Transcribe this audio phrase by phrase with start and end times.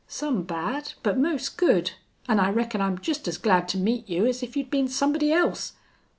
[0.07, 1.91] Some bad, but most good,
[2.27, 5.31] an' I reckon I'm jest as glad to meet you as if you'd been somebody
[5.31, 5.73] else."